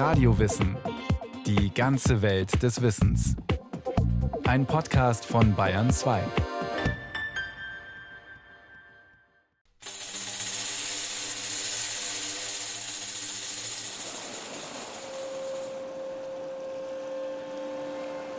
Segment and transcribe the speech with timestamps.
[0.00, 0.78] Radiowissen.
[1.44, 3.36] Die ganze Welt des Wissens.
[4.46, 6.22] Ein Podcast von Bayern 2.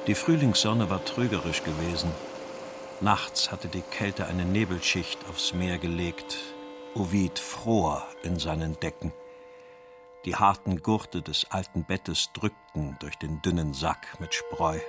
[0.08, 2.10] Die Frühlingssonne war trügerisch gewesen.
[3.02, 6.40] Nachts hatte die Kälte eine Nebelschicht aufs Meer gelegt.
[6.96, 9.14] Ovid fror in seinen Decken.
[10.26, 14.80] Die harten Gurte des alten Bettes drückten durch den dünnen Sack mit Spreu.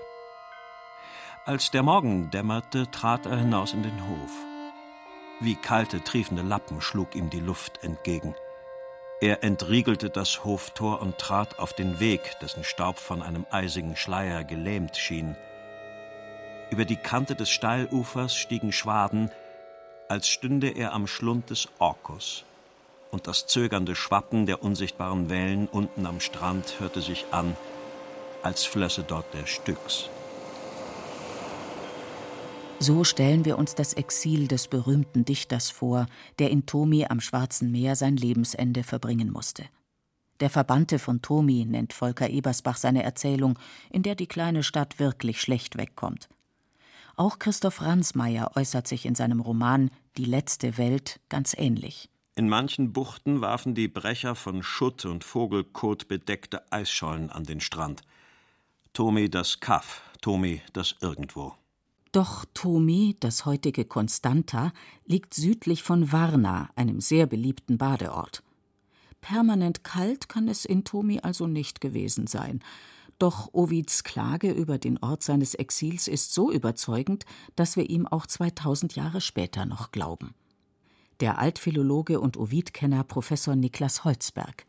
[1.47, 4.31] Als der Morgen dämmerte, trat er hinaus in den Hof.
[5.41, 8.35] Wie kalte, triefende Lappen schlug ihm die Luft entgegen.
[9.23, 14.45] Er entriegelte das Hoftor und trat auf den Weg, dessen Staub von einem eisigen Schleier
[14.45, 15.35] gelähmt schien.
[16.71, 19.31] Über die Kante des Steilufers stiegen Schwaden,
[20.11, 22.45] als stünde er am Schlund des Orkus
[23.13, 27.57] und das zögernde Schwappen der unsichtbaren Wellen unten am Strand hörte sich an,
[28.43, 30.09] als flösse dort der Styx.
[32.81, 36.07] So stellen wir uns das Exil des berühmten Dichters vor,
[36.41, 39.65] der in Tomi am Schwarzen Meer sein Lebensende verbringen musste.
[40.41, 43.57] Der Verbannte von Tomi nennt Volker Ebersbach seine Erzählung,
[43.91, 46.29] in der die kleine Stadt wirklich schlecht wegkommt.
[47.15, 52.09] Auch Christoph Ransmayr äußert sich in seinem Roman Die letzte Welt ganz ähnlich.
[52.35, 58.01] In manchen Buchten warfen die Brecher von Schutt und Vogelkot bedeckte Eisschollen an den Strand.
[58.95, 61.55] Tomi das Kaff, Tomi das Irgendwo.
[62.11, 64.73] Doch Tomi, das heutige Constanta,
[65.05, 68.43] liegt südlich von Varna, einem sehr beliebten Badeort.
[69.21, 72.61] Permanent kalt kann es in Tomi also nicht gewesen sein.
[73.19, 77.27] Doch Ovids Klage über den Ort seines Exils ist so überzeugend,
[77.57, 80.35] dass wir ihm auch 2000 Jahre später noch glauben
[81.23, 84.67] der Altphilologe und Ovidkenner Professor Niklas Holzberg.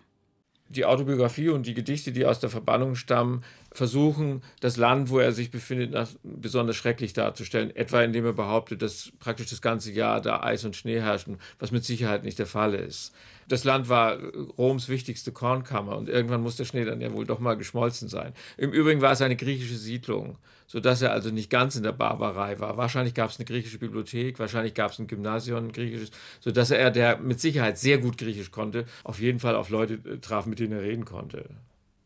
[0.70, 5.32] Die Autobiografie und die Gedichte, die aus der Verbannung stammen, versuchen, das Land, wo er
[5.32, 7.76] sich befindet, besonders schrecklich darzustellen.
[7.76, 11.72] Etwa indem er behauptet, dass praktisch das ganze Jahr da Eis und Schnee herrschen, was
[11.72, 13.14] mit Sicherheit nicht der Fall ist.
[13.48, 14.18] Das Land war
[14.58, 18.34] Roms wichtigste Kornkammer und irgendwann muss der Schnee dann ja wohl doch mal geschmolzen sein.
[18.58, 20.38] Im Übrigen war es eine griechische Siedlung,
[20.68, 22.78] sodass er also nicht ganz in der Barbarei war.
[22.78, 26.92] Wahrscheinlich gab es eine griechische Bibliothek, wahrscheinlich gab es ein Gymnasium, ein griechisches, sodass er,
[26.92, 30.60] der mit Sicherheit sehr gut Griechisch konnte, auf jeden Fall auf Leute äh, traf, mit
[30.60, 31.46] denen er reden konnte.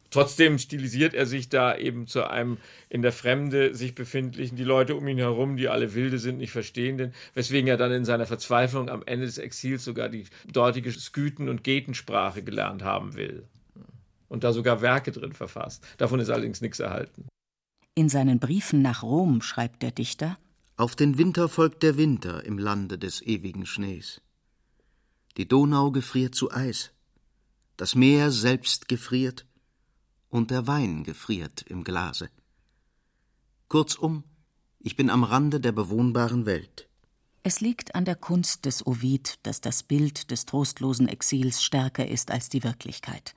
[0.09, 2.57] Trotzdem stilisiert er sich da eben zu einem
[2.89, 6.51] in der Fremde sich befindlichen, die Leute um ihn herum, die alle Wilde sind, nicht
[6.51, 11.49] Verstehenden, weswegen er dann in seiner Verzweiflung am Ende des Exils sogar die dortige Skythen-
[11.49, 13.43] und Getensprache gelernt haben will.
[14.29, 15.85] Und da sogar Werke drin verfasst.
[15.97, 17.27] Davon ist allerdings nichts erhalten.
[17.95, 20.37] In seinen Briefen nach Rom schreibt der Dichter:
[20.75, 24.21] Auf den Winter folgt der Winter im Lande des ewigen Schnees.
[25.37, 26.91] Die Donau gefriert zu Eis,
[27.77, 29.45] das Meer selbst gefriert,
[30.29, 32.29] und der Wein gefriert im Glase.
[33.67, 34.23] Kurzum,
[34.79, 36.87] ich bin am Rande der bewohnbaren Welt.
[37.43, 42.31] Es liegt an der Kunst des Ovid, dass das Bild des trostlosen Exils stärker ist
[42.31, 43.35] als die Wirklichkeit.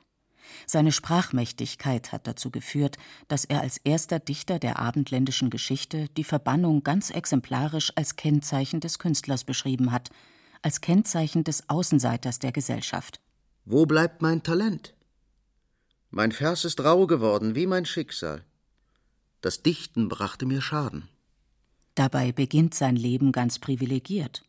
[0.66, 2.96] Seine Sprachmächtigkeit hat dazu geführt,
[3.28, 8.98] dass er als erster Dichter der abendländischen Geschichte die Verbannung ganz exemplarisch als Kennzeichen des
[8.98, 10.10] Künstlers beschrieben hat,
[10.62, 13.20] als Kennzeichen des Außenseiters der Gesellschaft.
[13.64, 14.94] Wo bleibt mein Talent?
[16.12, 18.42] Mein Vers ist rau geworden wie mein Schicksal.
[19.42, 21.08] Das Dichten brachte mir Schaden.
[21.94, 24.42] Dabei beginnt sein Leben ganz privilegiert.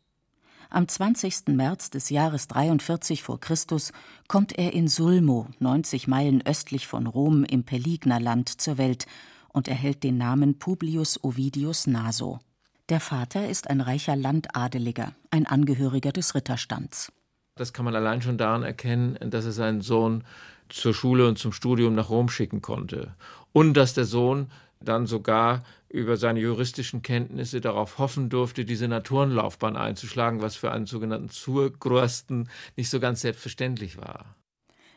[0.70, 1.48] Am 20.
[1.48, 3.92] März des Jahres 43 vor Christus
[4.26, 9.06] kommt er in Sulmo, 90 Meilen östlich von Rom im Pelignerland, zur Welt
[9.48, 12.40] und erhält den Namen Publius Ovidius Naso.
[12.88, 17.12] Der Vater ist ein reicher Landadeliger, ein Angehöriger des Ritterstands.
[17.54, 20.24] Das kann man allein schon daran erkennen, dass er seinen Sohn
[20.72, 23.14] zur Schule und zum Studium nach Rom schicken konnte.
[23.52, 24.50] Und dass der Sohn
[24.80, 30.86] dann sogar über seine juristischen Kenntnisse darauf hoffen durfte, die Senatorenlaufbahn einzuschlagen, was für einen
[30.86, 34.34] sogenannten Zurgrösten nicht so ganz selbstverständlich war.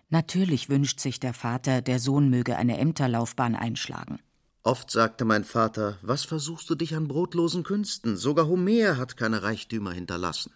[0.09, 4.19] Natürlich wünscht sich der Vater, der Sohn möge eine Ämterlaufbahn einschlagen.
[4.63, 8.15] Oft sagte mein Vater, was versuchst du dich an brotlosen Künsten?
[8.17, 10.53] Sogar Homer hat keine Reichtümer hinterlassen.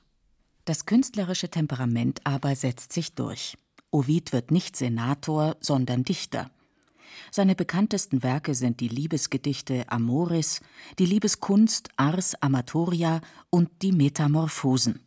[0.65, 3.57] Das künstlerische Temperament aber setzt sich durch.
[3.91, 6.51] Ovid wird nicht Senator, sondern Dichter.
[7.31, 10.62] Seine bekanntesten Werke sind die Liebesgedichte Amoris,
[11.00, 15.00] die Liebeskunst Ars Amatoria und die Metamorphosen.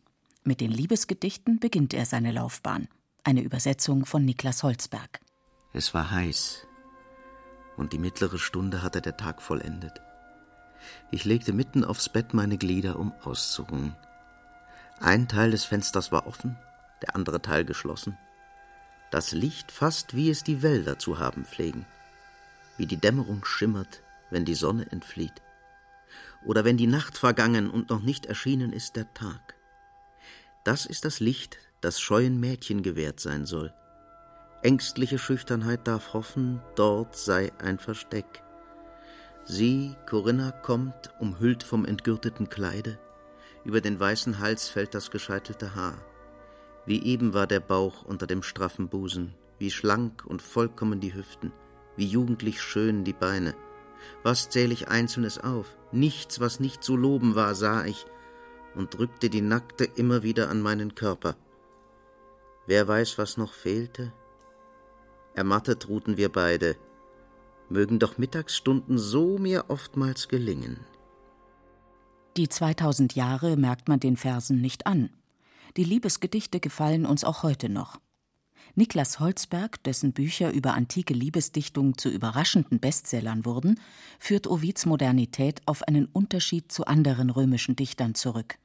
[0.43, 2.87] Mit den Liebesgedichten beginnt er seine Laufbahn.
[3.23, 5.21] Eine Übersetzung von Niklas Holzberg.
[5.71, 6.67] Es war heiß,
[7.77, 10.01] und die mittlere Stunde hatte der Tag vollendet.
[11.11, 13.95] Ich legte mitten aufs Bett meine Glieder, um auszuruhen.
[14.99, 16.57] Ein Teil des Fensters war offen,
[17.01, 18.17] der andere Teil geschlossen.
[19.13, 21.85] Das Licht fast wie es die Wälder zu haben pflegen,
[22.77, 24.01] wie die Dämmerung schimmert,
[24.31, 25.39] wenn die Sonne entflieht,
[26.43, 29.53] oder wenn die Nacht vergangen und noch nicht erschienen ist der Tag.
[30.63, 33.71] Das ist das Licht, das scheuen Mädchen gewährt sein soll.
[34.63, 38.41] Ängstliche Schüchternheit darf hoffen, dort sei ein Versteck.
[39.45, 42.97] Sie, Corinna, kommt, umhüllt vom entgürteten Kleide,
[43.63, 46.03] über den weißen Hals fällt das gescheitelte Haar.
[46.85, 51.51] Wie eben war der Bauch unter dem straffen Busen, wie schlank und vollkommen die Hüften,
[51.95, 53.55] wie jugendlich schön die Beine.
[54.21, 55.77] Was zähl ich Einzelnes auf?
[55.91, 58.05] Nichts, was nicht zu loben war, sah ich
[58.75, 61.35] und drückte die Nackte immer wieder an meinen Körper.
[62.65, 64.11] Wer weiß, was noch fehlte?
[65.35, 66.75] Ermattet ruhten wir beide,
[67.69, 70.79] mögen doch Mittagsstunden so mir oftmals gelingen.
[72.37, 75.09] Die 2000 Jahre merkt man den Versen nicht an.
[75.75, 77.99] Die Liebesgedichte gefallen uns auch heute noch.
[78.75, 83.79] Niklas Holzberg, dessen Bücher über antike Liebesdichtung zu überraschenden Bestsellern wurden,
[84.19, 88.57] führt Ovids Modernität auf einen Unterschied zu anderen römischen Dichtern zurück.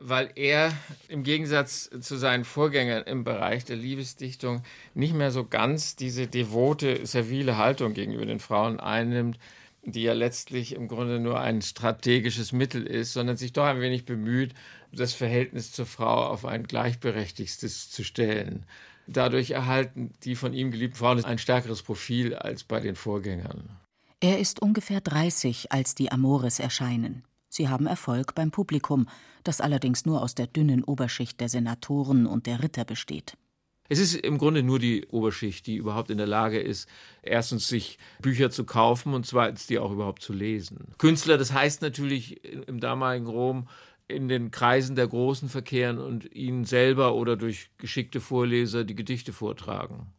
[0.00, 0.72] Weil er
[1.08, 4.62] im Gegensatz zu seinen Vorgängern im Bereich der Liebesdichtung
[4.94, 9.38] nicht mehr so ganz diese devote, servile Haltung gegenüber den Frauen einnimmt,
[9.84, 14.04] die ja letztlich im Grunde nur ein strategisches Mittel ist, sondern sich doch ein wenig
[14.04, 14.54] bemüht,
[14.92, 18.64] das Verhältnis zur Frau auf ein gleichberechtigtes zu stellen.
[19.06, 23.70] Dadurch erhalten die von ihm geliebten Frauen ein stärkeres Profil als bei den Vorgängern.
[24.20, 27.24] Er ist ungefähr 30, als die Amores erscheinen.
[27.48, 29.08] Sie haben Erfolg beim Publikum,
[29.42, 33.36] das allerdings nur aus der dünnen Oberschicht der Senatoren und der Ritter besteht.
[33.88, 36.88] Es ist im Grunde nur die Oberschicht, die überhaupt in der Lage ist,
[37.22, 40.94] erstens sich Bücher zu kaufen und zweitens die auch überhaupt zu lesen.
[40.98, 43.68] Künstler, das heißt natürlich im damaligen Rom
[44.08, 49.32] in den Kreisen der Großen verkehren und ihnen selber oder durch geschickte Vorleser die Gedichte
[49.32, 50.12] vortragen.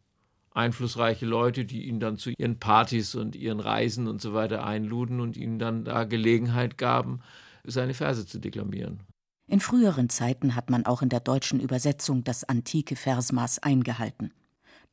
[0.50, 5.20] Einflussreiche Leute, die ihn dann zu ihren Partys und ihren Reisen und so weiter einluden
[5.20, 7.20] und ihnen dann da Gelegenheit gaben,
[7.64, 9.00] seine Verse zu deklamieren.
[9.46, 14.32] In früheren Zeiten hat man auch in der deutschen Übersetzung das antike Versmaß eingehalten.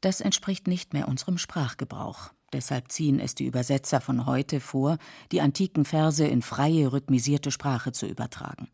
[0.02, 2.32] Das entspricht nicht mehr unserem Sprachgebrauch.
[2.52, 4.98] Deshalb ziehen es die Übersetzer von heute vor,
[5.32, 8.68] die antiken Verse in freie, rhythmisierte Sprache zu übertragen.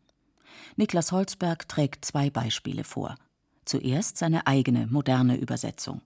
[0.76, 3.16] Niklas Holzberg trägt zwei Beispiele vor.
[3.64, 6.00] Zuerst seine eigene moderne Übersetzung.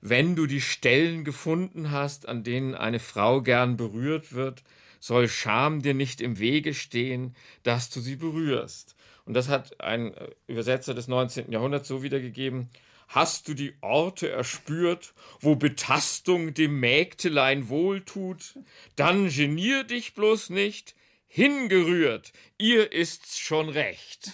[0.00, 4.64] Wenn du die Stellen gefunden hast, an denen eine Frau gern berührt wird,
[5.00, 8.96] soll Scham dir nicht im Wege stehen, dass du sie berührst.
[9.26, 11.50] Und das hat ein äh, Übersetzer des 19.
[11.50, 12.68] Jahrhunderts so wiedergegeben.
[13.08, 18.58] Hast du die Orte erspürt, wo Betastung dem Mägdelein wohltut?
[18.96, 20.94] Dann genier dich bloß nicht,
[21.26, 24.32] hingerührt, ihr ist's schon recht.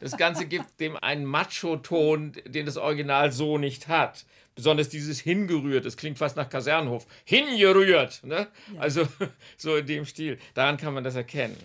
[0.00, 4.24] Das Ganze gibt dem einen Macho-Ton, den das Original so nicht hat.
[4.54, 7.06] Besonders dieses hingerührt, das klingt fast nach Kasernhof.
[7.24, 8.48] Hingerührt, ne?
[8.74, 8.80] Ja.
[8.80, 9.06] Also
[9.56, 10.38] so in dem Stil.
[10.54, 11.56] Daran kann man das erkennen.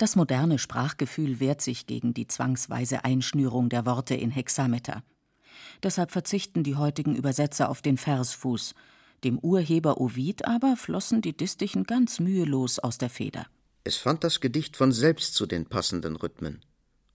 [0.00, 5.02] Das moderne Sprachgefühl wehrt sich gegen die zwangsweise Einschnürung der Worte in Hexameter.
[5.82, 8.74] Deshalb verzichten die heutigen Übersetzer auf den Versfuß.
[9.24, 13.44] Dem Urheber Ovid aber flossen die Distichen ganz mühelos aus der Feder.
[13.84, 16.64] Es fand das Gedicht von selbst zu den passenden Rhythmen.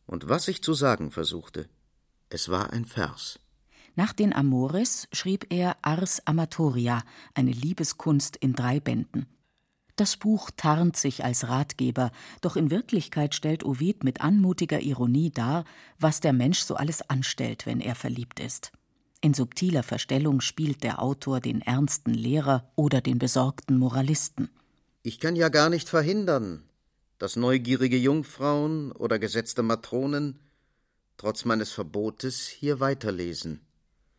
[0.05, 1.67] Und was ich zu sagen versuchte,
[2.29, 3.39] es war ein Vers.
[3.95, 7.01] Nach den Amores schrieb er Ars Amatoria,
[7.33, 9.25] eine Liebeskunst in drei Bänden.
[9.95, 12.11] Das Buch tarnt sich als Ratgeber,
[12.41, 15.63] doch in Wirklichkeit stellt Ovid mit anmutiger Ironie dar,
[15.99, 18.73] was der Mensch so alles anstellt, wenn er verliebt ist.
[19.21, 24.49] In subtiler Verstellung spielt der Autor den ernsten Lehrer oder den besorgten Moralisten.
[25.01, 26.63] Ich kann ja gar nicht verhindern,
[27.17, 30.39] dass neugierige Jungfrauen oder gesetzte Matronen
[31.17, 33.61] trotz meines Verbotes hier weiterlesen.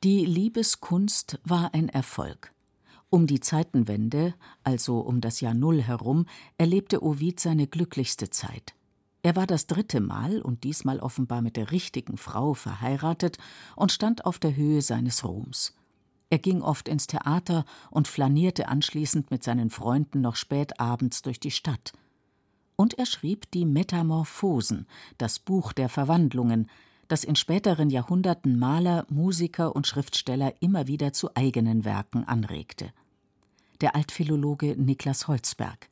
[0.02, 2.52] Die Liebeskunst war ein Erfolg.
[3.16, 6.26] Um die Zeitenwende, also um das Jahr Null herum,
[6.58, 8.75] erlebte Ovid seine glücklichste Zeit.
[9.23, 13.38] Er war das dritte Mal und diesmal offenbar mit der richtigen Frau verheiratet
[13.75, 15.75] und stand auf der Höhe seines Ruhms.
[16.28, 21.40] Er ging oft ins Theater und flanierte anschließend mit seinen Freunden noch spät abends durch
[21.40, 21.94] die Stadt.
[22.76, 26.68] Und er schrieb die Metamorphosen, das Buch der Verwandlungen,
[27.08, 32.92] das in späteren Jahrhunderten Maler, Musiker und Schriftsteller immer wieder zu eigenen Werken anregte.
[33.80, 35.88] Der Altphilologe Niklas Holzberg.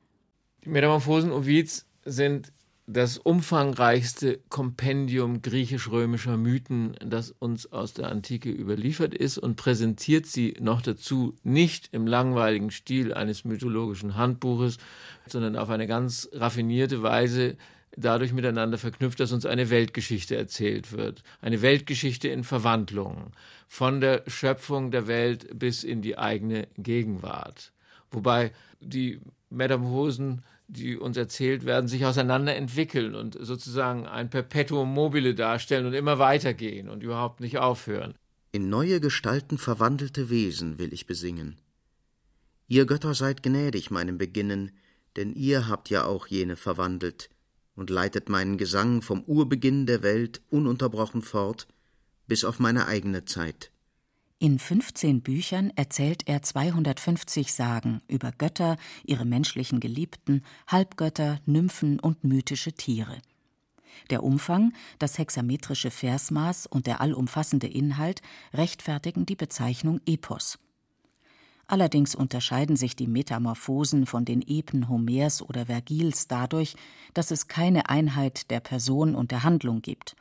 [0.65, 2.53] Die Metamorphosen Ovids sind
[2.87, 10.55] das umfangreichste Kompendium griechisch-römischer Mythen, das uns aus der Antike überliefert ist und präsentiert sie
[10.61, 14.77] noch dazu nicht im langweiligen Stil eines mythologischen Handbuches,
[15.27, 17.57] sondern auf eine ganz raffinierte Weise
[17.97, 21.23] dadurch miteinander verknüpft, dass uns eine Weltgeschichte erzählt wird.
[21.41, 23.33] Eine Weltgeschichte in Verwandlungen.
[23.69, 27.73] Von der Schöpfung der Welt bis in die eigene Gegenwart.
[28.15, 35.35] Wobei die Metamorphosen, die uns erzählt werden, sich auseinander entwickeln und sozusagen ein Perpetuum mobile
[35.35, 38.15] darstellen und immer weitergehen und überhaupt nicht aufhören.
[38.53, 41.61] In neue Gestalten verwandelte Wesen will ich besingen.
[42.67, 44.71] Ihr Götter seid gnädig meinem Beginnen,
[45.17, 47.29] denn ihr habt ja auch jene verwandelt
[47.75, 51.67] und leitet meinen Gesang vom Urbeginn der Welt ununterbrochen fort
[52.27, 53.71] bis auf meine eigene Zeit.
[54.45, 62.25] In 15 Büchern erzählt er 250 Sagen über Götter, ihre menschlichen Geliebten, Halbgötter, Nymphen und
[62.25, 63.23] mythische Tiere.
[64.11, 68.21] Der Umfang, das hexametrische Versmaß und der allumfassende Inhalt
[68.53, 70.59] rechtfertigen die Bezeichnung Epos.
[71.67, 76.77] Allerdings unterscheiden sich die Metamorphosen von den Epen Homers oder Vergils dadurch,
[77.15, 80.17] dass es keine Einheit der Person und der Handlung gibt.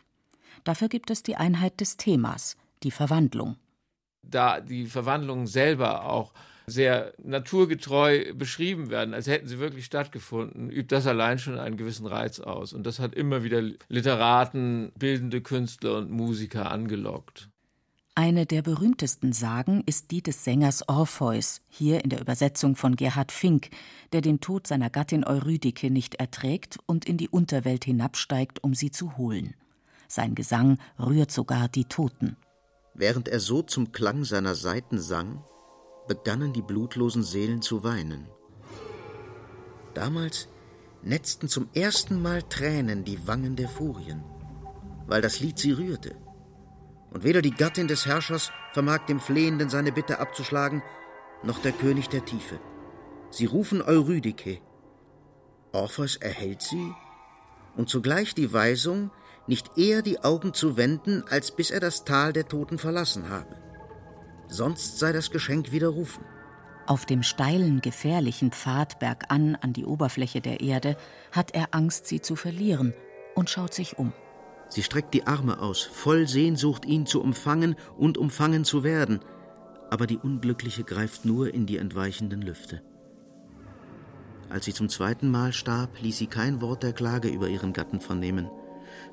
[0.63, 3.57] Dafür gibt es die Einheit des Themas, die Verwandlung.
[4.23, 6.33] Da die Verwandlungen selber auch
[6.65, 12.05] sehr naturgetreu beschrieben werden, als hätten sie wirklich stattgefunden, übt das allein schon einen gewissen
[12.05, 12.73] Reiz aus.
[12.73, 17.49] Und das hat immer wieder Literaten, bildende Künstler und Musiker angelockt.
[18.15, 23.31] Eine der berühmtesten Sagen ist die des Sängers Orpheus, hier in der Übersetzung von Gerhard
[23.31, 23.71] Fink,
[24.11, 28.91] der den Tod seiner Gattin Eurydike nicht erträgt und in die Unterwelt hinabsteigt, um sie
[28.91, 29.55] zu holen.
[30.07, 32.37] Sein Gesang rührt sogar die Toten.
[32.93, 35.43] Während er so zum Klang seiner Saiten sang,
[36.07, 38.27] begannen die blutlosen Seelen zu weinen.
[39.93, 40.47] Damals
[41.01, 44.23] netzten zum ersten Mal Tränen die Wangen der Furien,
[45.07, 46.15] weil das Lied sie rührte
[47.11, 50.81] und weder die Gattin des Herrschers vermag dem Flehenden seine Bitte abzuschlagen,
[51.43, 52.59] noch der König der Tiefe.
[53.29, 54.61] Sie rufen Eurydike.
[55.71, 56.93] Orpheus erhält sie
[57.75, 59.11] und zugleich die Weisung,
[59.47, 63.55] nicht eher die Augen zu wenden, als bis er das Tal der Toten verlassen habe.
[64.47, 66.23] Sonst sei das Geschenk widerrufen.
[66.85, 70.97] Auf dem steilen, gefährlichen Pfad bergan an die Oberfläche der Erde
[71.31, 72.93] hat er Angst, sie zu verlieren
[73.35, 74.11] und schaut sich um.
[74.67, 79.19] Sie streckt die Arme aus, voll Sehnsucht, ihn zu umfangen und umfangen zu werden,
[79.89, 82.81] aber die Unglückliche greift nur in die entweichenden Lüfte.
[84.49, 87.99] Als sie zum zweiten Mal starb, ließ sie kein Wort der Klage über ihren Gatten
[87.99, 88.49] vernehmen.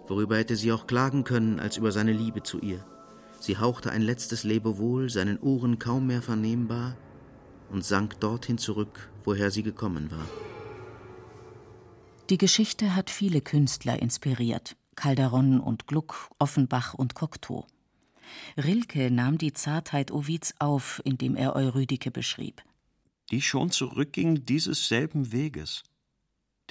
[0.06, 2.84] Worüber hätte sie auch klagen können, als über seine Liebe zu ihr?
[3.40, 6.96] Sie hauchte ein letztes Lebewohl, seinen Ohren kaum mehr vernehmbar,
[7.70, 10.26] und sank dorthin zurück, woher sie gekommen war.
[12.28, 14.76] Die Geschichte hat viele Künstler inspiriert.
[14.94, 17.66] Calderon und Gluck, Offenbach und Cocteau.
[18.56, 22.62] Rilke nahm die Zartheit Ovids auf, indem er Eurydike beschrieb.
[23.30, 25.82] Die schon zurückging dieses selben Weges,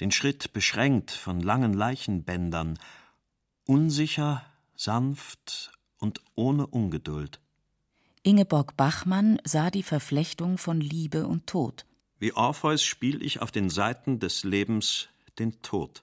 [0.00, 2.78] den Schritt beschränkt von langen Leichenbändern,
[3.66, 7.40] unsicher, sanft und ohne Ungeduld.
[8.22, 11.86] Ingeborg Bachmann sah die Verflechtung von Liebe und Tod.
[12.18, 16.02] Wie Orpheus spiel ich auf den Seiten des Lebens den Tod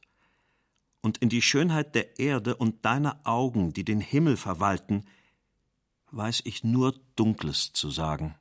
[1.02, 5.06] und in die Schönheit der Erde und deiner Augen, die den Himmel verwalten,
[6.12, 8.36] weiß ich nur Dunkles zu sagen.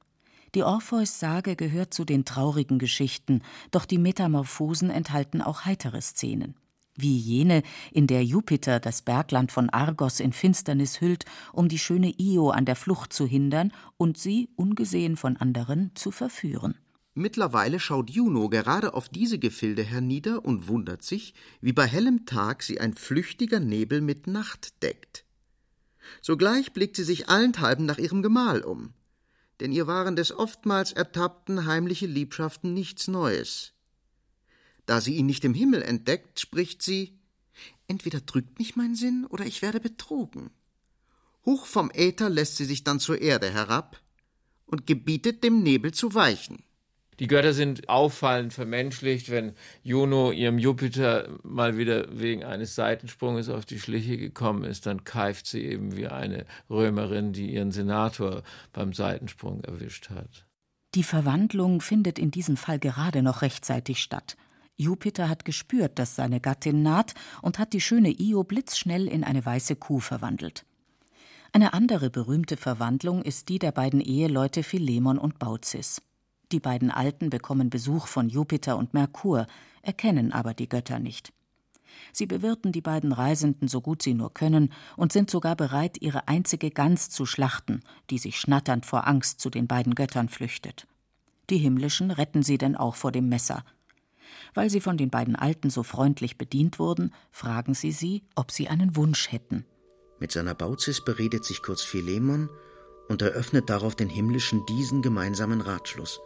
[0.55, 6.55] Die Orpheus-Sage gehört zu den traurigen Geschichten, doch die Metamorphosen enthalten auch heitere Szenen.
[6.99, 7.63] Wie jene,
[7.93, 12.65] in der Jupiter das Bergland von Argos in Finsternis hüllt, um die schöne Io an
[12.65, 16.79] der Flucht zu hindern und sie, ungesehen von anderen, zu verführen.
[17.19, 22.63] Mittlerweile schaut Juno gerade auf diese Gefilde hernieder und wundert sich, wie bei hellem Tag
[22.63, 25.25] sie ein flüchtiger Nebel mit Nacht deckt.
[26.23, 28.93] Sogleich blickt sie sich allenthalben nach ihrem Gemahl um,
[29.61, 33.73] denn ihr waren des oftmals ertappten heimliche Liebschaften nichts Neues.
[34.85, 37.19] Da sie ihn nicht im Himmel entdeckt, spricht sie
[37.89, 40.51] Entweder drückt mich mein Sinn, oder ich werde betrogen.
[41.45, 44.01] Hoch vom Äther lässt sie sich dann zur Erde herab
[44.67, 46.65] und gebietet dem Nebel zu weichen.
[47.19, 49.31] Die Götter sind auffallend vermenschlicht.
[49.31, 55.05] Wenn Juno ihrem Jupiter mal wieder wegen eines Seitensprunges auf die Schliche gekommen ist, dann
[55.05, 58.43] keift sie eben wie eine Römerin, die ihren Senator
[58.73, 60.47] beim Seitensprung erwischt hat.
[60.95, 64.37] Die Verwandlung findet in diesem Fall gerade noch rechtzeitig statt.
[64.77, 69.45] Jupiter hat gespürt, dass seine Gattin naht und hat die schöne Io blitzschnell in eine
[69.45, 70.67] weiße Kuh verwandelt.
[71.53, 76.03] Eine andere berühmte Verwandlung ist die der beiden Eheleute Philemon und Baucis.
[76.53, 79.47] Die beiden Alten bekommen Besuch von Jupiter und Merkur,
[79.83, 81.33] erkennen aber die Götter nicht.
[82.13, 86.29] Sie bewirten die beiden Reisenden so gut sie nur können und sind sogar bereit, ihre
[86.29, 90.87] einzige Gans zu schlachten, die sich schnatternd vor Angst zu den beiden Göttern flüchtet.
[91.51, 93.65] Die Himmlischen retten sie denn auch vor dem Messer.
[94.55, 98.69] Weil sie von den beiden Alten so freundlich bedient wurden, fragen sie sie, ob sie
[98.69, 99.65] einen Wunsch hätten.
[100.19, 102.49] Mit seiner Bauzis beredet sich kurz Philemon
[103.09, 106.21] und eröffnet darauf den himmlischen diesen gemeinsamen Ratschluss.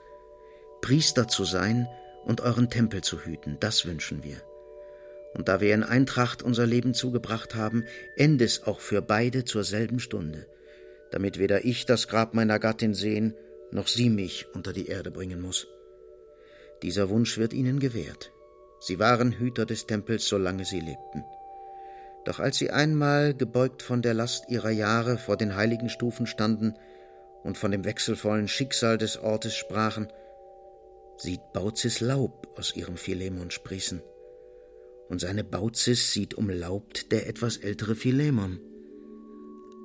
[0.80, 1.88] Priester zu sein
[2.24, 4.36] und euren Tempel zu hüten, das wünschen wir.
[5.34, 7.84] Und da wir in Eintracht unser Leben zugebracht haben,
[8.16, 10.46] end es auch für beide zur selben Stunde,
[11.10, 13.34] damit weder ich das Grab meiner Gattin sehen,
[13.70, 15.68] noch sie mich unter die Erde bringen muss.
[16.82, 18.32] Dieser Wunsch wird ihnen gewährt.
[18.80, 21.24] Sie waren Hüter des Tempels, solange sie lebten.
[22.24, 26.74] Doch als sie einmal, gebeugt von der Last ihrer Jahre, vor den heiligen Stufen standen
[27.42, 30.08] und von dem wechselvollen Schicksal des Ortes sprachen,
[31.20, 34.00] sieht Bauzis Laub aus ihrem Philemon sprießen.
[35.10, 38.58] Und seine Bauzis sieht umlaubt der etwas ältere Philemon.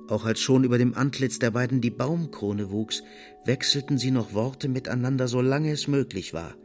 [0.08, 3.02] Auch als schon über dem Antlitz der beiden die Baumkrone wuchs,
[3.44, 6.56] wechselten sie noch Worte miteinander, solange es möglich war.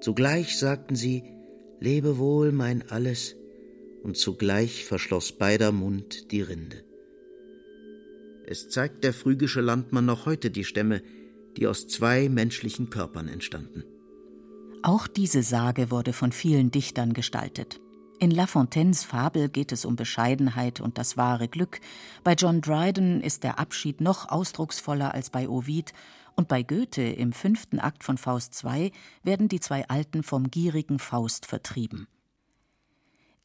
[0.00, 1.24] Zugleich sagten sie,
[1.80, 3.34] Lebe wohl, mein Alles,
[4.02, 6.84] und zugleich verschloss beider Mund die Rinde.
[8.46, 11.02] Es zeigt der phrygische Landmann noch heute die Stämme,
[11.56, 13.82] die aus zwei menschlichen Körpern entstanden.
[14.86, 17.80] Auch diese Sage wurde von vielen Dichtern gestaltet.
[18.20, 21.80] In La Fontaines Fabel geht es um Bescheidenheit und das wahre Glück.
[22.22, 25.92] Bei John Dryden ist der Abschied noch ausdrucksvoller als bei Ovid.
[26.36, 28.92] Und bei Goethe im fünften Akt von Faust II
[29.24, 32.06] werden die zwei Alten vom gierigen Faust vertrieben.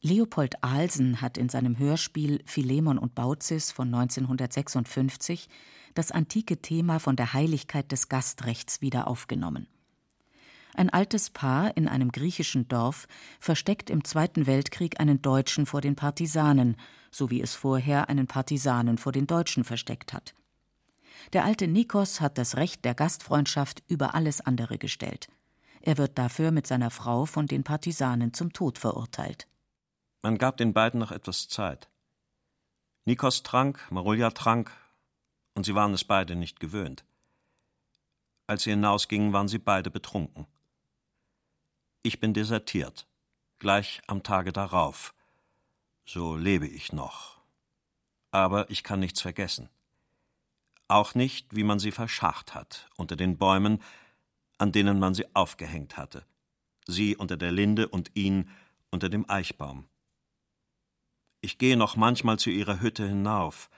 [0.00, 5.48] Leopold Ahlsen hat in seinem Hörspiel Philemon und Baucis von 1956
[5.94, 9.66] das antike Thema von der Heiligkeit des Gastrechts wieder aufgenommen.
[10.74, 13.06] Ein altes Paar in einem griechischen Dorf
[13.40, 16.76] versteckt im Zweiten Weltkrieg einen Deutschen vor den Partisanen,
[17.10, 20.34] so wie es vorher einen Partisanen vor den Deutschen versteckt hat.
[21.34, 25.28] Der alte Nikos hat das Recht der Gastfreundschaft über alles andere gestellt.
[25.82, 29.46] Er wird dafür mit seiner Frau von den Partisanen zum Tod verurteilt.
[30.22, 31.88] Man gab den beiden noch etwas Zeit.
[33.04, 34.70] Nikos trank, Marulja trank,
[35.54, 37.04] und sie waren es beide nicht gewöhnt.
[38.46, 40.46] Als sie hinausgingen, waren sie beide betrunken.
[42.04, 43.06] Ich bin desertiert,
[43.60, 45.14] gleich am Tage darauf.
[46.04, 47.40] So lebe ich noch.
[48.32, 49.68] Aber ich kann nichts vergessen.
[50.88, 53.80] Auch nicht, wie man sie verscharrt hat, unter den Bäumen,
[54.58, 56.24] an denen man sie aufgehängt hatte.
[56.88, 58.50] Sie unter der Linde und ihn
[58.90, 59.88] unter dem Eichbaum.
[61.40, 63.70] Ich gehe noch manchmal zu ihrer Hütte hinauf.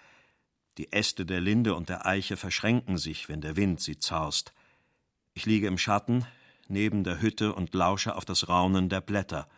[0.78, 4.54] Die Äste der Linde und der Eiche verschränken sich, wenn der Wind sie zaust.
[5.34, 6.26] Ich liege im Schatten
[6.68, 9.48] neben der Hütte und lausche auf das Raunen der Blätter.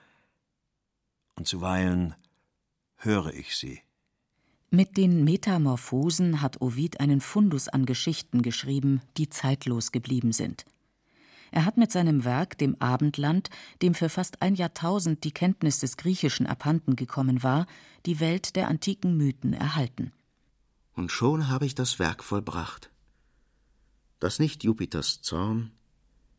[1.34, 2.14] Und zuweilen
[2.96, 3.80] höre ich sie.
[4.70, 10.64] Mit den Metamorphosen hat Ovid einen Fundus an Geschichten geschrieben, die zeitlos geblieben sind.
[11.52, 13.48] Er hat mit seinem Werk dem Abendland,
[13.80, 17.66] dem für fast ein Jahrtausend die Kenntnis des Griechischen abhanden gekommen war,
[18.04, 20.12] die Welt der antiken Mythen erhalten.
[20.94, 22.90] Und schon habe ich das Werk vollbracht,
[24.18, 25.70] das nicht Jupiters Zorn,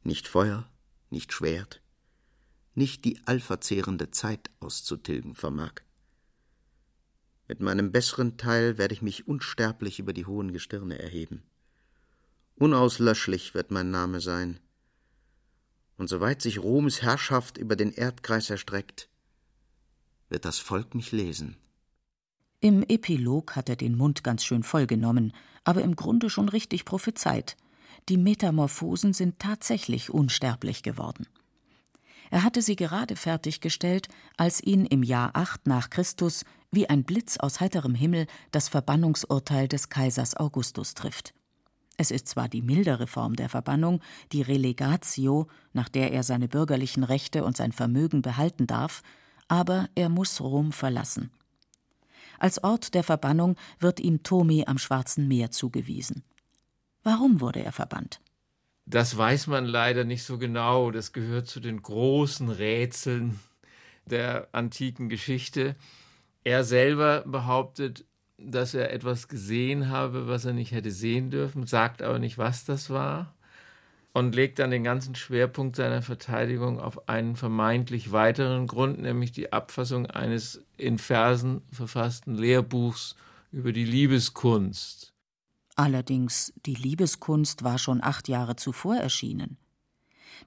[0.07, 0.67] nicht Feuer,
[1.09, 1.81] nicht Schwert,
[2.75, 5.73] nicht die allverzehrende Zeit auszutilgen vermag.
[7.49, 11.43] Mit meinem besseren Teil werde ich mich unsterblich über die hohen Gestirne erheben.
[12.55, 14.59] Unauslöschlich wird mein Name sein,
[15.97, 19.09] und soweit sich Roms Herrschaft über den Erdkreis erstreckt,
[20.29, 21.57] wird das Volk mich lesen.
[22.59, 27.57] Im Epilog hat er den Mund ganz schön vollgenommen, aber im Grunde schon richtig prophezeit.
[28.09, 31.27] Die Metamorphosen sind tatsächlich unsterblich geworden.
[32.29, 37.37] Er hatte sie gerade fertiggestellt, als ihn im Jahr 8 nach Christus wie ein Blitz
[37.37, 41.33] aus heiterem Himmel das Verbannungsurteil des Kaisers Augustus trifft.
[41.97, 47.03] Es ist zwar die mildere Form der Verbannung, die Relegatio, nach der er seine bürgerlichen
[47.03, 49.01] Rechte und sein Vermögen behalten darf,
[49.47, 51.31] aber er muss Rom verlassen.
[52.39, 56.23] Als Ort der Verbannung wird ihm Tomi am Schwarzen Meer zugewiesen.
[57.03, 58.19] Warum wurde er verbannt?
[58.85, 60.91] Das weiß man leider nicht so genau.
[60.91, 63.39] Das gehört zu den großen Rätseln
[64.05, 65.75] der antiken Geschichte.
[66.43, 68.05] Er selber behauptet,
[68.37, 72.65] dass er etwas gesehen habe, was er nicht hätte sehen dürfen, sagt aber nicht, was
[72.65, 73.33] das war
[74.17, 79.53] und legt dann den ganzen Schwerpunkt seiner Verteidigung auf einen vermeintlich weiteren Grund, nämlich die
[79.53, 83.15] Abfassung eines in Versen verfassten Lehrbuchs
[83.51, 85.13] über die Liebeskunst.
[85.77, 89.57] Allerdings, die Liebeskunst war schon acht Jahre zuvor erschienen.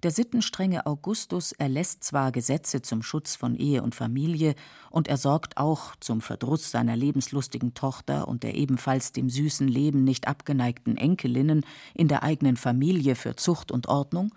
[0.02, 4.56] Der sittenstrenge Augustus erlässt zwar Gesetze zum Schutz von Ehe und Familie,
[4.90, 10.02] und er sorgt auch zum Verdruss seiner lebenslustigen Tochter und der ebenfalls dem süßen Leben
[10.02, 11.64] nicht abgeneigten Enkelinnen
[11.94, 14.34] in der eigenen Familie für Zucht und Ordnung,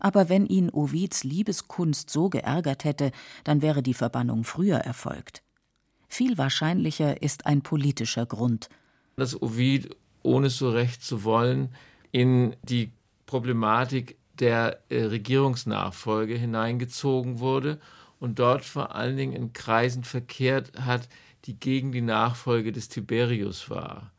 [0.00, 3.12] Aber wenn ihn Ovids Liebeskunst so geärgert hätte,
[3.44, 5.42] dann wäre die Verbannung früher erfolgt.
[6.08, 8.68] Viel wahrscheinlicher ist ein politischer Grund.
[9.16, 11.74] Dass Ovid, ohne so recht zu wollen,
[12.10, 12.90] in die
[13.26, 17.78] Problematik der äh, Regierungsnachfolge hineingezogen wurde
[18.18, 21.08] und dort vor allen Dingen in Kreisen verkehrt hat,
[21.44, 24.12] die gegen die Nachfolge des Tiberius war.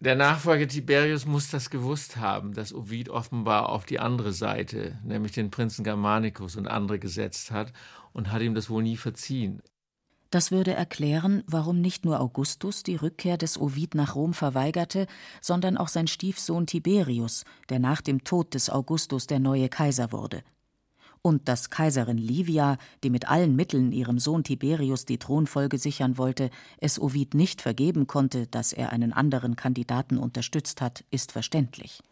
[0.00, 5.32] Der Nachfolger Tiberius muss das gewusst haben, dass Ovid offenbar auf die andere Seite, nämlich
[5.32, 7.72] den Prinzen Germanicus und andere gesetzt hat
[8.12, 9.62] und hat ihm das wohl nie verziehen.
[10.34, 15.06] Das würde erklären, warum nicht nur Augustus die Rückkehr des Ovid nach Rom verweigerte,
[15.40, 20.42] sondern auch sein Stiefsohn Tiberius, der nach dem Tod des Augustus der neue Kaiser wurde.
[21.22, 26.50] Und dass Kaiserin Livia, die mit allen Mitteln ihrem Sohn Tiberius die Thronfolge sichern wollte,
[26.78, 32.02] es Ovid nicht vergeben konnte, dass er einen anderen Kandidaten unterstützt hat, ist verständlich.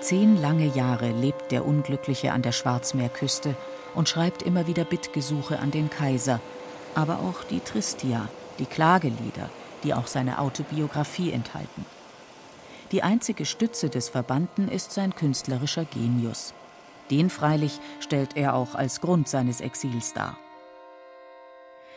[0.00, 3.56] Zehn lange Jahre lebt der Unglückliche an der Schwarzmeerküste
[3.94, 6.40] und schreibt immer wieder Bittgesuche an den Kaiser,
[6.94, 9.50] aber auch die Tristia, die Klagelieder,
[9.82, 11.84] die auch seine Autobiografie enthalten.
[12.92, 16.54] Die einzige Stütze des Verbannten ist sein künstlerischer Genius.
[17.10, 20.38] Den freilich stellt er auch als Grund seines Exils dar.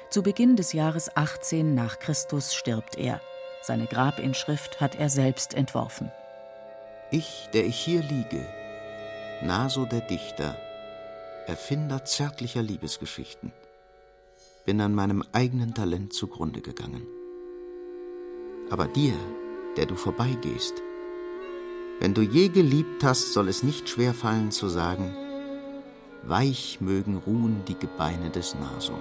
[0.09, 3.21] Zu Beginn des Jahres 18 nach Christus stirbt er.
[3.61, 6.11] Seine Grabinschrift hat er selbst entworfen.
[7.13, 8.45] Ich, der ich hier liege,
[9.43, 10.56] Naso der Dichter,
[11.45, 13.52] Erfinder zärtlicher Liebesgeschichten,
[14.65, 17.06] bin an meinem eigenen Talent zugrunde gegangen.
[18.69, 19.13] Aber dir,
[19.76, 20.76] der du vorbeigehst,
[22.00, 25.13] wenn du je geliebt hast, soll es nicht schwer fallen zu sagen,
[26.24, 28.97] weich mögen ruhen die Gebeine des Naso.